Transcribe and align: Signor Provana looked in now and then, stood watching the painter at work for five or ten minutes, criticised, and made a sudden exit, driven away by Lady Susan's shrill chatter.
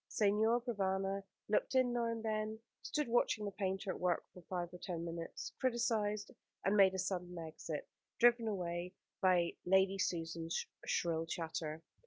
Signor 0.07 0.59
Provana 0.61 1.21
looked 1.47 1.75
in 1.75 1.93
now 1.93 2.05
and 2.05 2.25
then, 2.25 2.57
stood 2.81 3.07
watching 3.07 3.45
the 3.45 3.51
painter 3.51 3.91
at 3.91 3.99
work 3.99 4.25
for 4.33 4.41
five 4.41 4.73
or 4.73 4.79
ten 4.79 5.05
minutes, 5.05 5.53
criticised, 5.59 6.31
and 6.65 6.75
made 6.75 6.95
a 6.95 6.97
sudden 6.97 7.37
exit, 7.37 7.87
driven 8.17 8.47
away 8.47 8.95
by 9.21 9.53
Lady 9.63 9.99
Susan's 9.99 10.65
shrill 10.87 11.27
chatter. 11.27 11.83